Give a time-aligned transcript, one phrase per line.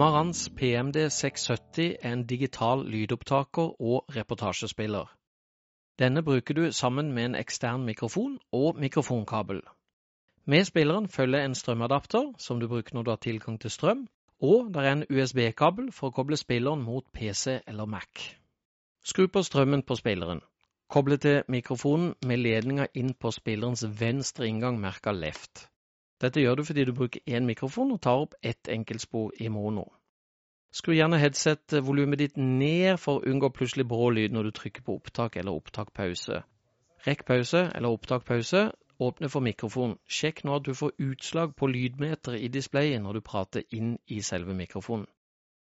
[0.00, 5.10] Marantz PMD 670 er en digital lydopptaker og reportasjespiller.
[5.98, 9.60] Denne bruker du sammen med en ekstern mikrofon og mikrofonkabel.
[10.46, 14.06] Med spilleren følger en strømadapter som du bruker når du har tilgang til strøm,
[14.40, 18.24] og det er en USB-kabel for å koble spilleren mot PC eller Mac.
[19.04, 20.40] Skru på strømmen på spilleren.
[20.88, 25.68] Koble til mikrofonen med ledninga inn på spillerens venstre inngang merka left.
[26.20, 29.86] Dette gjør du fordi du bruker én mikrofon og tar opp ett enkeltspor i mono.
[30.70, 34.98] Skru gjerne headset-volumet ditt ned for å unngå plutselig brå lyd når du trykker på
[35.00, 36.42] opptak eller opptakpause.
[37.06, 38.68] Rekk pause eller opptak-pause.
[39.00, 39.96] Åpne for mikrofon.
[40.04, 44.20] Sjekk nå at du får utslag på lydmeteret i displayet når du prater inn i
[44.20, 45.08] selve mikrofonen.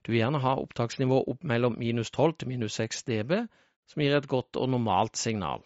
[0.02, 3.44] Du vil gjerne ha opptaksnivå opp mellom minus 12 til minus 6 dB,
[3.86, 5.62] som gir et godt og normalt signal.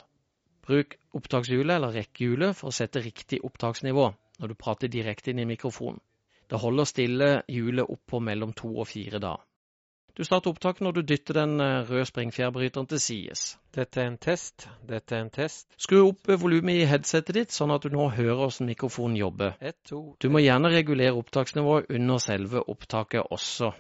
[0.67, 5.47] Bruk opptakshjulet eller rekkehjulet for å sette riktig opptaksnivå når du prater direkte inn i
[5.49, 6.01] mikrofonen.
[6.51, 9.37] Det holder stille hjulet opp på mellom to og fire da.
[10.17, 13.43] Du starter opptaket når du dytter den røde springfjærbryteren til sides.
[13.71, 14.65] Dette er en test.
[14.89, 15.69] Dette er en test.
[15.79, 19.55] Skru opp volumet i headsetet ditt, sånn at du nå hører hvordan mikrofonen jobber.
[19.61, 23.71] Et, to Du må gjerne regulere opptaksnivået under selve opptaket også.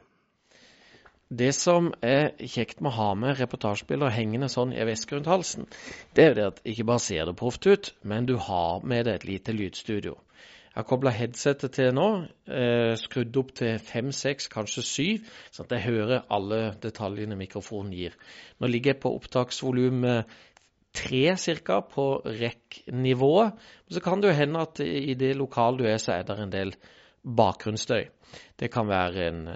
[1.31, 5.67] Det som er kjekt med å ha med reportasjebilder hengende sånn i veske rundt halsen,
[6.15, 9.07] det er jo det at ikke bare ser det proft ut, men du har med
[9.07, 10.17] deg et lite lydstudio.
[10.71, 12.07] Jeg har kobla headsetet til nå,
[12.47, 17.91] eh, skrudd opp til fem, seks, kanskje syv, sånn at jeg hører alle detaljene mikrofonen
[17.91, 18.15] gir.
[18.59, 20.05] Nå ligger jeg på opptaksvolum
[20.93, 21.81] tre ca.
[21.81, 23.53] på rekk-nivået.
[23.89, 26.51] Så kan det jo hende at i det lokalet du er, så er det en
[26.51, 26.73] del
[27.23, 28.07] bakgrunnsstøy.
[28.59, 29.49] Det kan være en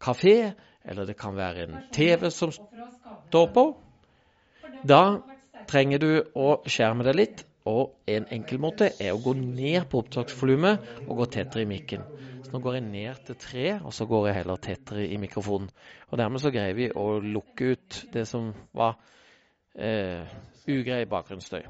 [0.00, 0.52] kafé,
[0.84, 3.66] eller det kan være en TV som står på.
[4.84, 5.20] Da
[5.68, 7.47] trenger du å skjerme deg litt.
[7.68, 12.04] Og en enkel måte er å gå ned på opptaksvolumet og gå tettere i mikken.
[12.44, 15.68] Så nå går jeg ned til tre, og så går jeg heller tettere i mikrofonen.
[16.08, 18.96] Og dermed så greier vi å lukke ut det som var
[19.76, 20.24] eh,
[20.64, 21.66] ugrei bakgrunnsstøy.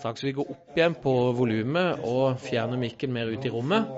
[0.00, 3.90] Straks vi går opp igjen på volumet og fjerner mikken mer ut i rommet,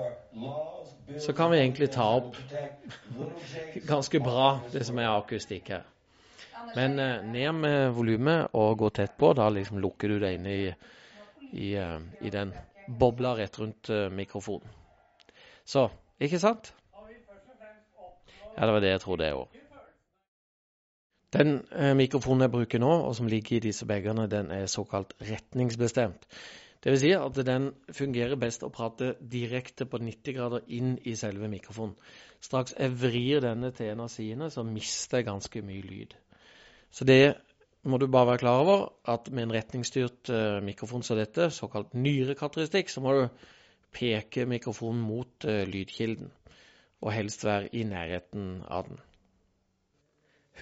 [1.21, 2.35] så kan vi egentlig ta opp
[3.91, 5.85] ganske bra det som er akustikk her.
[6.75, 9.33] Men eh, ned med volumet og gå tett på.
[9.37, 10.69] Da liksom lukker du deg inne i,
[11.51, 12.53] i, uh, i den
[12.99, 14.71] bobla rett rundt uh, mikrofonen.
[15.65, 15.87] Så,
[16.19, 16.73] ikke sant?
[18.53, 19.59] Ja, det var det jeg trodde, jeg òg.
[21.33, 21.55] Den
[21.97, 26.27] mikrofonen jeg bruker nå, og som ligger i disse bagene, den er såkalt retningsbestemt.
[26.83, 26.99] Dvs.
[26.99, 31.95] Si at den fungerer best å prate direkte på 90 grader inn i selve mikrofonen.
[32.43, 36.13] Straks jeg vrir denne til en av sidene, så mister jeg ganske mye lyd.
[36.93, 37.35] Så det
[37.83, 41.95] må du bare være klar over, at med en retningsstyrt uh, mikrofon som dette, såkalt
[41.97, 43.23] nyrekarakteristikk, så må du
[43.93, 46.31] peke mikrofonen mot uh, lydkilden,
[47.03, 49.01] og helst være i nærheten av den.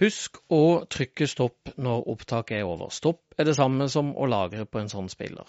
[0.00, 2.88] Husk å trykke stopp når opptaket er over.
[2.90, 5.46] Stopp er det samme som å lagre på en sånn spiller.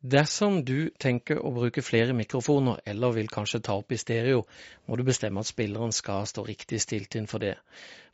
[0.00, 4.46] Dersom du tenker å bruke flere mikrofoner, eller vil kanskje ta opp i stereo,
[4.88, 7.58] må du bestemme at spilleren skal stå riktig stilt inn for det.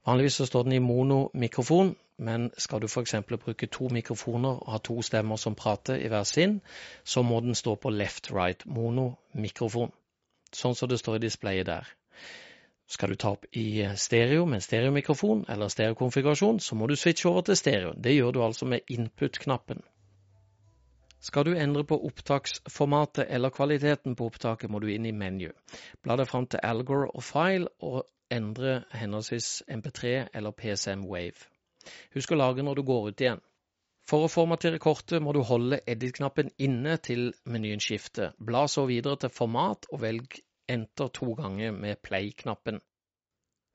[0.07, 3.15] Vanligvis så står den i monomikrofon, men skal du f.eks.
[3.31, 6.61] bruke to mikrofoner og ha to stemmer som prater i hver sin,
[7.05, 9.95] så må den stå på left-right monomikrofon,
[10.51, 11.97] sånn som det står i displayet der.
[12.91, 17.31] Skal du ta opp i stereo med en stereomikrofon eller stereokonfigurasjon, så må du switche
[17.31, 17.95] over til stereo.
[17.95, 19.87] Det gjør du altså med input-knappen.
[21.27, 25.49] Skal du endre på opptaksformatet eller kvaliteten på opptaket, må du inn i menu.
[26.05, 31.49] Bla deg fram til Algor og File og endre henholdsvis MP3 eller PSM Wave.
[32.15, 33.43] Husk å lagre når du går ut igjen.
[34.07, 38.37] For å formatere kortet må du holde edit-knappen inne til menyen skifter.
[38.39, 40.39] Bla så videre til format og velg
[40.71, 42.79] enter to ganger med play-knappen.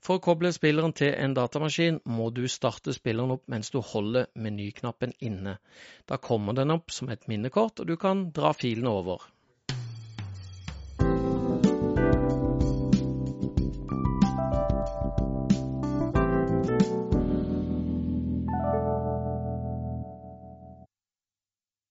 [0.01, 4.31] For å koble spilleren til en datamaskin må du starte spilleren opp mens du holder
[4.33, 5.59] menyknappen inne.
[6.09, 9.27] Da kommer den opp som et minnekort, og du kan dra filene over.